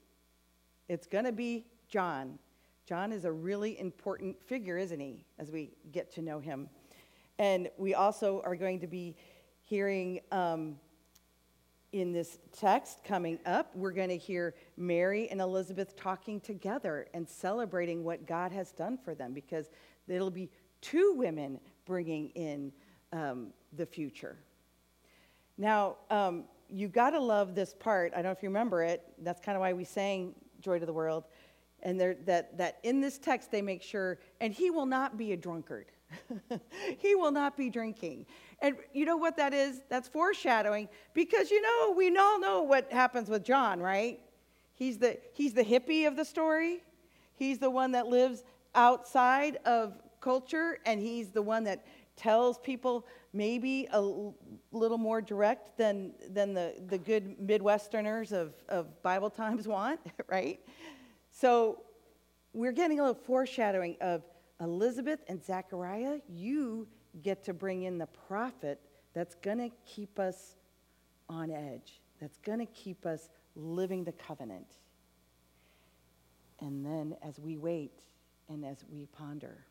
It's 0.89 1.07
going 1.07 1.25
to 1.27 1.33
be 1.33 1.67
John. 1.89 2.39
John 2.87 3.13
is 3.13 3.27
a 3.27 3.33
really 3.33 3.79
important 3.79 4.43
figure, 4.43 4.79
isn't 4.79 5.01
he, 5.01 5.27
as 5.39 5.51
we 5.51 5.73
get 5.93 6.11
to 6.15 6.23
know 6.23 6.39
him? 6.39 6.71
And 7.39 7.69
we 7.77 7.95
also 7.95 8.43
are 8.45 8.57
going 8.57 8.81
to 8.81 8.87
be 8.87 9.17
hearing 9.63 10.21
um, 10.31 10.77
in 11.95 12.13
this 12.13 12.39
text 12.53 13.05
coming 13.05 13.39
up, 13.47 13.71
we're 13.77 13.93
going 13.93 14.09
to 14.09 14.19
hear 14.19 14.53
Mary 14.77 15.29
and 15.31 15.41
Elizabeth 15.41 15.95
talking 15.95 16.41
together 16.41 17.07
and 17.15 17.29
celebrating 17.29 18.03
what 18.03 18.27
God 18.27 18.51
has 18.51 18.73
done 18.73 18.99
for 18.99 19.15
them 19.15 19.33
because 19.33 19.71
it'll 20.09 20.29
be 20.29 20.51
two 20.81 21.15
women 21.17 21.61
bringing 21.87 22.31
in 22.31 22.73
um, 23.13 23.53
the 23.77 23.87
future. 23.87 24.37
Now, 25.57 25.99
um, 26.11 26.47
you 26.69 26.89
got 26.89 27.11
to 27.11 27.21
love 27.21 27.55
this 27.55 27.73
part. 27.73 28.11
I 28.13 28.17
don't 28.17 28.25
know 28.25 28.31
if 28.33 28.43
you 28.43 28.49
remember 28.49 28.83
it. 28.83 29.05
That's 29.23 29.41
kind 29.41 29.55
of 29.55 29.61
why 29.61 29.73
we 29.73 29.85
sang 29.85 30.35
Joy 30.61 30.81
to 30.81 30.87
the 30.87 30.93
World. 30.93 31.25
And 31.85 32.01
that, 32.01 32.27
that 32.59 32.79
in 32.83 33.01
this 33.01 33.19
text, 33.19 33.53
they 33.53 33.63
make 33.63 33.83
sure, 33.83 34.19
and 34.41 34.53
he 34.53 34.71
will 34.71 34.87
not 34.87 35.17
be 35.17 35.31
a 35.31 35.37
drunkard. 35.37 35.93
he 36.99 37.15
will 37.15 37.31
not 37.31 37.57
be 37.57 37.71
drinking. 37.71 38.27
And 38.61 38.77
you 38.93 39.05
know 39.05 39.17
what 39.17 39.37
that 39.37 39.53
is? 39.53 39.83
That's 39.89 40.09
foreshadowing 40.09 40.89
because 41.13 41.51
you 41.51 41.61
know, 41.61 41.95
we 41.97 42.17
all 42.17 42.41
know 42.41 42.63
what 42.63 42.93
happens 42.93 43.29
with 43.29 43.45
John, 43.45 43.81
right? 43.81 44.21
He's 44.75 44.99
the, 44.99 45.19
he's 45.33 45.53
the 45.53 45.65
hippie 45.65 46.07
of 46.07 46.17
the 46.17 46.25
story. 46.25 46.83
He's 47.37 47.59
the 47.59 47.71
one 47.71 47.93
that 47.93 48.07
lives 48.07 48.45
outside 48.75 49.59
of 49.65 49.95
culture, 50.21 50.79
and 50.87 51.01
he's 51.01 51.31
the 51.31 51.43
one 51.43 51.65
that 51.65 51.85
tells 52.17 52.59
people 52.59 53.07
maybe 53.33 53.89
a 53.93 54.01
little 54.01 54.99
more 54.99 55.21
direct 55.21 55.77
than, 55.77 56.13
than 56.31 56.55
the, 56.55 56.75
the 56.87 56.99
good 56.99 57.37
Midwesterners 57.39 58.33
of, 58.33 58.55
of 58.69 59.03
Bible 59.03 59.31
times 59.31 59.67
want, 59.77 60.01
right? 60.29 60.61
So 61.31 61.83
we're 62.53 62.73
getting 62.73 63.01
a 63.01 63.03
little 63.03 63.21
foreshadowing 63.21 63.97
of 64.01 64.23
Elizabeth 64.61 65.21
and 65.29 65.45
Zechariah, 65.45 66.21
you 66.29 66.87
get 67.23 67.45
to 67.45 67.55
bring 67.55 67.83
in 67.83 67.99
the 67.99 68.07
prophet 68.07 68.81
that's 69.13 69.35
going 69.37 69.59
to 69.59 69.71
keep 69.87 70.19
us 70.19 70.57
on 71.29 71.51
edge, 71.51 72.01
that's 72.21 72.39
going 72.39 72.59
to 72.59 72.67
keep 72.67 73.07
us 73.07 73.29
living 73.57 74.05
the 74.05 74.13
covenant. 74.13 74.77
And 76.61 76.85
then 76.85 77.17
as 77.23 77.39
we 77.39 77.57
wait 77.57 78.03
and 78.49 78.65
as 78.65 78.85
we 78.91 79.07
ponder, 79.07 79.65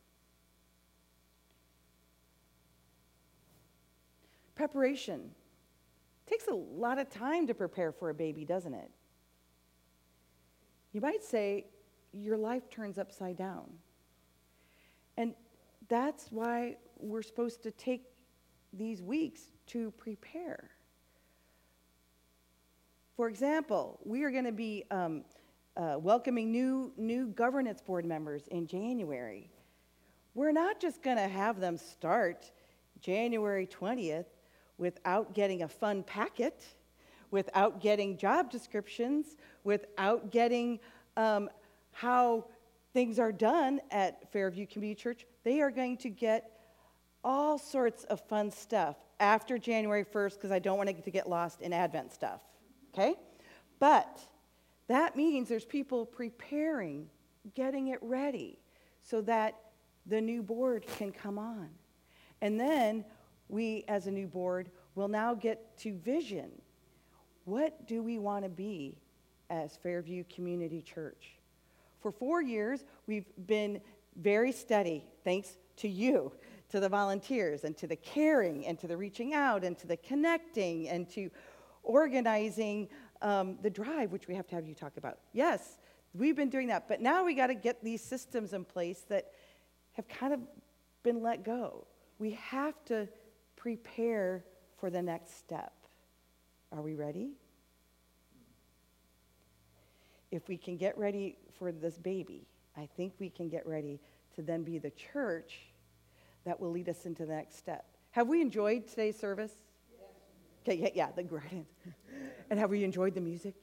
preparation 4.55 5.31
takes 6.27 6.47
a 6.47 6.53
lot 6.53 6.99
of 6.99 7.09
time 7.09 7.47
to 7.47 7.53
prepare 7.53 7.91
for 7.91 8.09
a 8.09 8.13
baby, 8.13 8.45
doesn't 8.45 8.73
it? 8.73 8.91
You 10.93 11.01
might 11.01 11.23
say 11.23 11.65
your 12.11 12.37
life 12.37 12.69
turns 12.69 12.97
upside 12.97 13.37
down. 13.37 13.69
And 15.17 15.33
that's 15.89 16.27
why 16.31 16.77
we're 16.99 17.21
supposed 17.21 17.63
to 17.63 17.71
take 17.71 18.03
these 18.71 19.01
weeks 19.01 19.41
to 19.67 19.91
prepare. 19.91 20.71
For 23.15 23.27
example, 23.27 23.99
we 24.03 24.23
are 24.23 24.31
going 24.31 24.45
to 24.45 24.51
be 24.51 24.85
um, 24.89 25.23
uh, 25.77 25.97
welcoming 25.99 26.51
new, 26.51 26.91
new 26.97 27.27
governance 27.27 27.81
board 27.81 28.05
members 28.05 28.47
in 28.47 28.65
January. 28.65 29.49
We're 30.33 30.51
not 30.51 30.79
just 30.79 31.03
going 31.03 31.17
to 31.17 31.27
have 31.27 31.59
them 31.59 31.77
start 31.77 32.51
January 32.99 33.67
20th 33.67 34.25
without 34.77 35.35
getting 35.35 35.61
a 35.61 35.67
fun 35.67 36.01
packet, 36.03 36.65
without 37.29 37.81
getting 37.81 38.17
job 38.17 38.49
descriptions, 38.49 39.37
without 39.63 40.31
getting 40.31 40.79
um, 41.15 41.49
how 41.91 42.45
things 42.93 43.19
are 43.19 43.31
done 43.31 43.81
at 43.91 44.31
Fairview 44.31 44.67
Community 44.67 45.01
Church, 45.01 45.25
they 45.43 45.61
are 45.61 45.71
going 45.71 45.97
to 45.97 46.09
get 46.09 46.51
all 47.23 47.57
sorts 47.57 48.03
of 48.05 48.21
fun 48.27 48.51
stuff 48.51 48.95
after 49.19 49.57
January 49.57 50.05
1st 50.05 50.33
because 50.33 50.51
I 50.51 50.59
don't 50.59 50.77
want 50.77 51.03
to 51.03 51.11
get 51.11 51.29
lost 51.29 51.61
in 51.61 51.73
Advent 51.73 52.13
stuff. 52.13 52.41
Okay? 52.93 53.15
But 53.79 54.21
that 54.87 55.15
means 55.15 55.49
there's 55.49 55.65
people 55.65 56.05
preparing, 56.05 57.07
getting 57.55 57.87
it 57.87 57.99
ready 58.01 58.59
so 59.01 59.21
that 59.21 59.55
the 60.05 60.21
new 60.21 60.43
board 60.43 60.85
can 60.97 61.11
come 61.11 61.39
on. 61.39 61.69
And 62.41 62.59
then 62.59 63.05
we, 63.47 63.85
as 63.87 64.07
a 64.07 64.11
new 64.11 64.27
board, 64.27 64.69
will 64.95 65.07
now 65.07 65.33
get 65.33 65.77
to 65.79 65.93
vision. 65.93 66.51
What 67.45 67.87
do 67.87 68.03
we 68.03 68.19
want 68.19 68.43
to 68.43 68.49
be 68.49 68.97
as 69.49 69.77
Fairview 69.77 70.23
Community 70.25 70.81
Church? 70.81 71.35
For 72.03 72.11
four 72.11 72.43
years, 72.43 72.85
we've 73.07 73.25
been 73.47 73.81
very 74.15 74.51
steady, 74.51 75.05
thanks 75.23 75.57
to 75.77 75.87
you, 75.87 76.31
to 76.69 76.79
the 76.79 76.89
volunteers, 76.89 77.63
and 77.63 77.75
to 77.77 77.87
the 77.87 77.95
caring, 77.95 78.67
and 78.67 78.77
to 78.77 78.87
the 78.87 78.95
reaching 78.95 79.33
out, 79.33 79.63
and 79.63 79.75
to 79.79 79.87
the 79.87 79.97
connecting, 79.97 80.87
and 80.89 81.09
to 81.09 81.31
organizing 81.81 82.89
um, 83.23 83.57
the 83.63 83.69
drive, 83.71 84.11
which 84.11 84.27
we 84.27 84.35
have 84.35 84.45
to 84.47 84.55
have 84.55 84.67
you 84.67 84.75
talk 84.75 84.97
about. 84.97 85.17
Yes, 85.31 85.79
We've 86.13 86.35
been 86.35 86.49
doing 86.49 86.67
that. 86.67 86.87
But 86.87 87.01
now 87.01 87.25
we 87.25 87.33
got 87.33 87.47
to 87.47 87.55
get 87.55 87.83
these 87.83 88.01
systems 88.01 88.53
in 88.53 88.65
place 88.65 89.01
that 89.09 89.31
have 89.93 90.07
kind 90.07 90.33
of 90.33 90.39
been 91.01 91.21
let 91.21 91.43
go. 91.43 91.87
We 92.19 92.31
have 92.31 92.75
to 92.85 93.07
prepare 93.55 94.45
for 94.77 94.89
the 94.89 95.01
next 95.01 95.37
step. 95.39 95.73
Are 96.71 96.81
we 96.81 96.93
ready? 96.93 97.31
If 100.33 100.47
we 100.47 100.57
can 100.57 100.77
get 100.77 100.97
ready 100.97 101.37
for 101.59 101.71
this 101.71 101.99
baby, 101.99 102.47
I 102.75 102.89
think 102.97 103.13
we 103.19 103.29
can 103.29 103.49
get 103.49 103.67
ready 103.67 103.99
to 104.33 104.41
then 104.41 104.63
be 104.63 104.79
the 104.79 104.89
church 104.89 105.59
that 106.43 106.59
will 106.59 106.71
lead 106.71 106.89
us 106.89 107.05
into 107.05 107.27
the 107.27 107.33
next 107.33 107.55
step. 107.55 107.85
Have 108.09 108.27
we 108.27 108.41
enjoyed 108.41 108.87
today's 108.87 109.15
service? 109.15 109.51
Okay, 110.63 110.79
yeah, 110.81 110.89
yeah, 110.95 111.11
the 111.15 111.21
great. 111.21 111.67
and 112.49 112.57
have 112.57 112.71
we 112.71 112.83
enjoyed 112.83 113.13
the 113.13 113.21
music? 113.21 113.53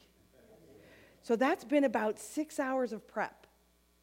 So 1.23 1.35
that's 1.35 1.65
been 1.65 1.83
about 1.83 2.21
six 2.21 2.61
hours 2.61 2.93
of 2.93 3.05
prep 3.09 3.49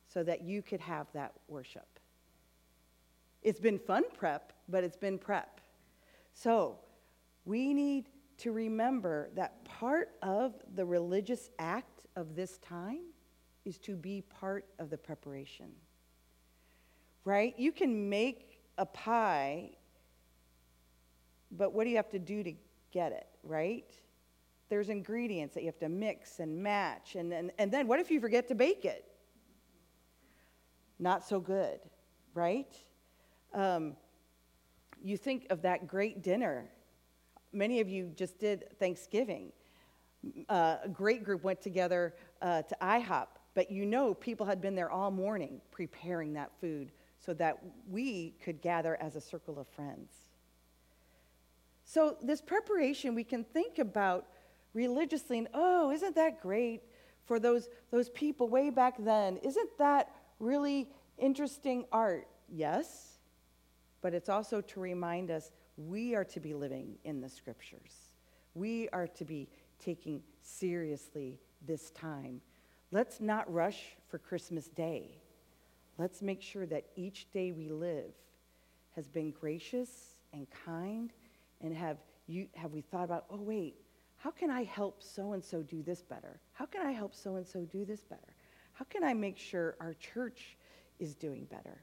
so 0.05 0.21
that 0.23 0.41
you 0.41 0.61
could 0.61 0.81
have 0.81 1.07
that 1.13 1.31
worship. 1.47 1.87
It's 3.43 3.61
been 3.61 3.79
fun 3.79 4.03
prep, 4.13 4.51
but 4.67 4.83
it's 4.83 4.97
been 4.97 5.17
prep. 5.17 5.61
So 6.33 6.79
we 7.45 7.73
need 7.73 8.09
to 8.39 8.51
remember 8.51 9.29
that 9.35 9.63
part 9.63 10.09
of 10.21 10.53
the 10.75 10.85
religious 10.85 11.49
act 11.59 11.96
of 12.17 12.35
this 12.35 12.57
time 12.57 13.03
is 13.63 13.77
to 13.77 13.95
be 13.95 14.21
part 14.21 14.65
of 14.79 14.89
the 14.89 14.97
preparation. 14.97 15.71
Right? 17.23 17.53
You 17.57 17.71
can 17.71 18.09
make 18.09 18.59
a 18.77 18.85
pie, 18.85 19.69
but 21.51 21.73
what 21.73 21.83
do 21.83 21.91
you 21.91 21.97
have 21.97 22.09
to 22.09 22.19
do 22.19 22.43
to 22.43 22.53
get 22.91 23.11
it, 23.11 23.27
right? 23.43 23.93
There's 24.69 24.89
ingredients 24.89 25.53
that 25.53 25.61
you 25.61 25.67
have 25.67 25.79
to 25.79 25.89
mix 25.89 26.39
and 26.39 26.61
match. 26.61 27.15
And 27.15 27.31
then, 27.31 27.51
and 27.59 27.71
then 27.71 27.87
what 27.87 27.99
if 27.99 28.09
you 28.09 28.19
forget 28.19 28.47
to 28.47 28.55
bake 28.55 28.83
it? 28.83 29.05
Not 30.99 31.23
so 31.23 31.39
good, 31.39 31.79
right? 32.33 32.75
Um, 33.53 33.95
you 35.03 35.17
think 35.17 35.47
of 35.51 35.61
that 35.61 35.87
great 35.87 36.23
dinner. 36.23 36.65
Many 37.53 37.79
of 37.79 37.87
you 37.87 38.11
just 38.15 38.39
did 38.39 38.65
Thanksgiving. 38.79 39.51
Uh, 40.49 40.77
a 40.83 40.89
great 40.89 41.23
group 41.23 41.43
went 41.43 41.61
together 41.61 42.13
uh, 42.41 42.61
to 42.63 42.77
IHOP, 42.81 43.27
but 43.53 43.71
you 43.71 43.85
know 43.85 44.13
people 44.13 44.45
had 44.45 44.61
been 44.61 44.75
there 44.75 44.91
all 44.91 45.11
morning 45.11 45.61
preparing 45.71 46.33
that 46.33 46.51
food 46.59 46.91
so 47.19 47.33
that 47.33 47.57
we 47.89 48.33
could 48.43 48.61
gather 48.61 48.97
as 49.01 49.15
a 49.15 49.21
circle 49.21 49.59
of 49.59 49.67
friends. 49.67 50.11
So, 51.83 52.17
this 52.21 52.41
preparation, 52.41 53.15
we 53.15 53.23
can 53.23 53.43
think 53.45 53.79
about 53.79 54.27
religiously, 54.73 55.37
and 55.37 55.47
oh, 55.53 55.91
isn't 55.91 56.15
that 56.15 56.41
great 56.41 56.81
for 57.25 57.39
those, 57.39 57.69
those 57.91 58.09
people 58.09 58.49
way 58.49 58.69
back 58.69 58.95
then? 58.99 59.37
Isn't 59.37 59.69
that 59.77 60.11
really 60.39 60.89
interesting 61.17 61.85
art? 61.91 62.27
Yes 62.49 63.17
but 64.01 64.13
it's 64.13 64.29
also 64.29 64.61
to 64.61 64.79
remind 64.79 65.31
us 65.31 65.51
we 65.75 66.15
are 66.15 66.23
to 66.25 66.39
be 66.39 66.53
living 66.53 66.97
in 67.03 67.21
the 67.21 67.29
scriptures. 67.29 68.11
We 68.53 68.89
are 68.89 69.07
to 69.07 69.25
be 69.25 69.49
taking 69.83 70.21
seriously 70.41 71.39
this 71.65 71.91
time. 71.91 72.41
Let's 72.91 73.19
not 73.19 73.51
rush 73.51 73.95
for 74.07 74.17
Christmas 74.17 74.67
Day. 74.67 75.17
Let's 75.97 76.21
make 76.21 76.41
sure 76.41 76.65
that 76.67 76.85
each 76.95 77.29
day 77.31 77.51
we 77.51 77.69
live 77.69 78.11
has 78.95 79.07
been 79.07 79.31
gracious 79.31 80.15
and 80.33 80.47
kind 80.65 81.11
and 81.61 81.73
have 81.73 81.97
you 82.27 82.47
have 82.55 82.73
we 82.73 82.81
thought 82.81 83.05
about, 83.05 83.25
oh 83.29 83.41
wait, 83.41 83.75
how 84.17 84.31
can 84.31 84.49
I 84.49 84.63
help 84.63 85.01
so 85.01 85.33
and 85.33 85.43
so 85.43 85.61
do 85.61 85.81
this 85.81 86.01
better? 86.01 86.39
How 86.53 86.65
can 86.65 86.85
I 86.85 86.91
help 86.91 87.15
so 87.15 87.35
and 87.35 87.47
so 87.47 87.61
do 87.61 87.85
this 87.85 88.01
better? 88.01 88.35
How 88.73 88.85
can 88.85 89.03
I 89.03 89.13
make 89.13 89.37
sure 89.37 89.75
our 89.79 89.93
church 89.93 90.57
is 90.99 91.15
doing 91.15 91.45
better? 91.45 91.81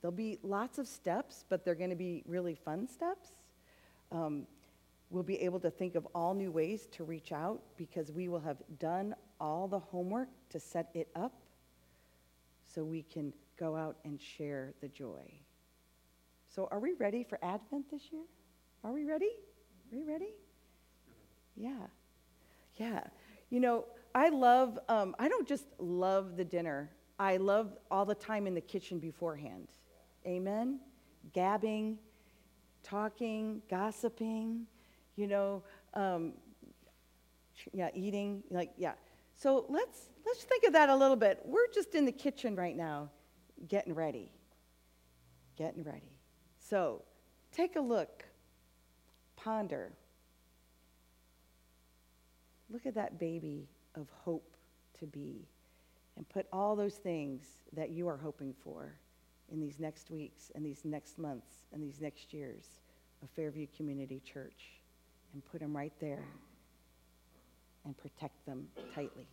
There'll 0.00 0.16
be 0.16 0.38
lots 0.42 0.78
of 0.78 0.88
steps, 0.88 1.44
but 1.48 1.64
they're 1.64 1.74
going 1.74 1.90
to 1.90 1.96
be 1.96 2.22
really 2.26 2.54
fun 2.54 2.86
steps. 2.88 3.30
Um, 4.12 4.46
we'll 5.10 5.22
be 5.24 5.40
able 5.40 5.60
to 5.60 5.70
think 5.70 5.96
of 5.96 6.06
all 6.14 6.34
new 6.34 6.50
ways 6.50 6.86
to 6.92 7.04
reach 7.04 7.32
out 7.32 7.60
because 7.76 8.12
we 8.12 8.28
will 8.28 8.40
have 8.40 8.58
done 8.78 9.14
all 9.40 9.66
the 9.66 9.78
homework 9.78 10.28
to 10.48 10.60
set 10.60 10.88
it 10.94 11.08
up 11.16 11.34
so 12.62 12.84
we 12.84 13.02
can 13.02 13.32
go 13.58 13.76
out 13.76 13.96
and 14.04 14.20
share 14.20 14.72
the 14.80 14.88
joy. 14.88 15.32
So, 16.48 16.68
are 16.70 16.80
we 16.80 16.94
ready 16.94 17.24
for 17.24 17.38
Advent 17.42 17.90
this 17.90 18.02
year? 18.10 18.22
Are 18.82 18.92
we 18.92 19.04
ready? 19.04 19.30
Are 19.92 19.98
we 19.98 20.04
ready? 20.04 20.34
Yeah. 21.56 21.86
Yeah. 22.76 23.04
You 23.50 23.60
know, 23.60 23.84
I 24.14 24.30
love, 24.30 24.78
um, 24.88 25.14
I 25.18 25.28
don't 25.28 25.46
just 25.46 25.66
love 25.78 26.36
the 26.36 26.44
dinner, 26.44 26.90
I 27.18 27.36
love 27.36 27.76
all 27.90 28.04
the 28.04 28.14
time 28.14 28.46
in 28.46 28.54
the 28.54 28.60
kitchen 28.60 28.98
beforehand. 28.98 29.68
Amen? 30.26 30.80
Gabbing, 31.32 31.98
talking, 32.82 33.62
gossiping, 33.68 34.66
you 35.16 35.26
know, 35.26 35.62
um, 35.94 36.32
yeah, 37.72 37.90
eating, 37.94 38.42
like, 38.50 38.70
yeah. 38.76 38.92
So 39.34 39.66
let's, 39.68 40.08
let's 40.26 40.44
think 40.44 40.64
of 40.64 40.72
that 40.72 40.88
a 40.88 40.96
little 40.96 41.16
bit. 41.16 41.40
We're 41.44 41.68
just 41.74 41.94
in 41.94 42.04
the 42.04 42.12
kitchen 42.12 42.56
right 42.56 42.76
now, 42.76 43.10
getting 43.68 43.94
ready. 43.94 44.30
Getting 45.56 45.82
ready. 45.82 46.12
So 46.58 47.02
take 47.52 47.76
a 47.76 47.80
look, 47.80 48.24
ponder. 49.36 49.92
Look 52.70 52.86
at 52.86 52.94
that 52.94 53.18
baby 53.18 53.68
of 53.94 54.08
hope 54.10 54.56
to 55.00 55.06
be, 55.06 55.48
and 56.16 56.28
put 56.28 56.46
all 56.52 56.76
those 56.76 56.94
things 56.94 57.46
that 57.72 57.90
you 57.90 58.06
are 58.06 58.16
hoping 58.16 58.54
for 58.62 58.94
in 59.50 59.60
these 59.60 59.80
next 59.80 60.10
weeks 60.10 60.52
and 60.54 60.64
these 60.64 60.84
next 60.84 61.18
months 61.18 61.64
and 61.72 61.82
these 61.82 62.00
next 62.00 62.32
years 62.32 62.80
of 63.22 63.30
Fairview 63.30 63.66
Community 63.76 64.20
Church 64.24 64.79
and 65.32 65.42
put 65.50 65.60
them 65.60 65.76
right 65.76 65.92
there 66.00 66.24
and 67.84 67.96
protect 67.96 68.44
them 68.46 68.68
tightly. 68.94 69.26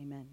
Amen. 0.00 0.26